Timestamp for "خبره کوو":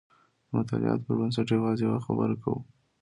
2.05-2.59